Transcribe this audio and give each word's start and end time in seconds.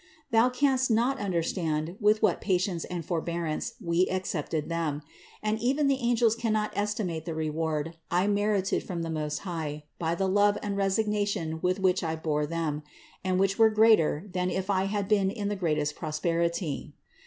Thou 0.31 0.49
canst 0.49 0.89
not 0.89 1.19
understand 1.19 1.95
with 1.99 2.23
what 2.23 2.41
patience 2.41 2.85
and 2.85 3.05
for 3.05 3.21
bearance 3.21 3.75
We 3.79 4.07
accepted 4.09 4.67
them; 4.67 5.03
and 5.43 5.59
even 5.59 5.85
the 5.85 5.99
angels 5.99 6.33
cannot 6.35 6.75
estimate 6.75 7.25
the 7.25 7.35
reward 7.35 7.97
I 8.09 8.25
merited 8.25 8.81
from 8.81 9.03
the 9.03 9.11
Most 9.11 9.41
High 9.41 9.83
by 9.99 10.15
THE 10.15 10.23
INCARNATION 10.25 10.33
567 10.33 10.33
the 10.33 10.41
love 10.41 10.57
and 10.63 10.75
resignation 11.55 11.61
with 11.61 11.79
which 11.79 12.03
I 12.03 12.15
bore 12.15 12.47
them, 12.47 12.81
and 13.23 13.39
which 13.39 13.59
were 13.59 13.69
greater 13.69 14.27
than 14.33 14.49
if 14.49 14.71
I 14.71 14.85
had 14.85 15.07
been 15.07 15.29
in 15.29 15.49
the 15.49 15.55
greatest 15.55 15.95
prosperity. 15.95 16.93